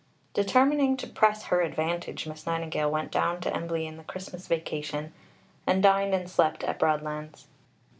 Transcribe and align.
"Determining 0.33 0.97
to 0.97 1.05
press 1.05 1.43
her 1.43 1.61
advantage, 1.61 2.25
Miss 2.25 2.47
Nightingale 2.47 2.89
went 2.89 3.11
down 3.11 3.39
to 3.41 3.55
Embley 3.55 3.85
in 3.85 3.97
the 3.97 4.03
Christmas 4.03 4.47
vacation, 4.47 5.13
and 5.67 5.83
dined 5.83 6.15
and 6.15 6.27
slept 6.27 6.63
at 6.63 6.79
Broadlands. 6.79 7.45